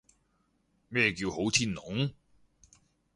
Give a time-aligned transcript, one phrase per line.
[0.89, 2.11] 咩叫好天龍？